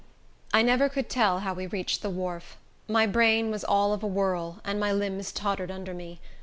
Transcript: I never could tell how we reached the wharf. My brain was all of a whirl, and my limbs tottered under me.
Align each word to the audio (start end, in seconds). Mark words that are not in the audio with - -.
I 0.51 0.63
never 0.63 0.89
could 0.89 1.09
tell 1.09 1.41
how 1.41 1.53
we 1.53 1.67
reached 1.67 2.01
the 2.01 2.09
wharf. 2.09 2.57
My 2.87 3.05
brain 3.05 3.51
was 3.51 3.63
all 3.63 3.93
of 3.93 4.01
a 4.01 4.07
whirl, 4.07 4.59
and 4.65 4.79
my 4.79 4.91
limbs 4.91 5.31
tottered 5.31 5.69
under 5.69 5.93
me. 5.93 6.19